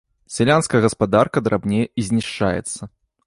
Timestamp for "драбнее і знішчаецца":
1.47-2.81